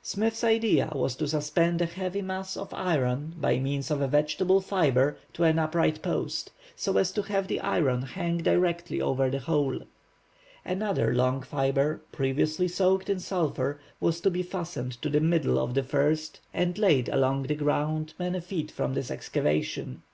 [0.00, 4.60] Smith's idea was to suspend a heavy mass of iron by means of a vegetable
[4.60, 9.40] fibre to an upright post, so as to have the iron hang directly over the
[9.40, 9.80] hole.
[10.64, 15.74] Another long fibre, previously soaked in sulphur, was to be fastened to the middle of
[15.74, 20.04] the first and laid along the ground many feet from this excavation.